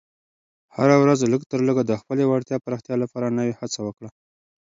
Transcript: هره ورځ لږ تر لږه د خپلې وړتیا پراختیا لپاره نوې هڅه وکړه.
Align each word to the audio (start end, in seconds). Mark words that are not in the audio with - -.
هره 0.75 0.95
ورځ 1.01 1.19
لږ 1.31 1.41
تر 1.51 1.59
لږه 1.67 1.83
د 1.85 1.91
خپلې 2.01 2.23
وړتیا 2.27 2.57
پراختیا 2.65 2.95
لپاره 3.03 3.35
نوې 3.37 3.53
هڅه 3.59 3.79
وکړه. 3.83 4.09